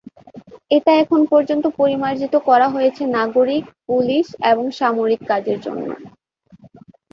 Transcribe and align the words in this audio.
এটা 0.71 0.91
এখন 1.03 1.21
পর্যন্ত 1.31 1.65
পরিমার্জিত 1.79 2.33
করা 2.49 2.67
হয়েছে 2.69 3.03
নাগরিক, 3.17 3.63
পুলিশ 3.87 4.25
এবং 4.51 4.65
সামরিক 4.79 5.21
কাজের 5.27 5.57
জন্য। 5.65 5.87